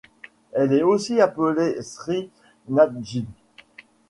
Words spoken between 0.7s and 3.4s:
est aussi appelée Sri Nathji.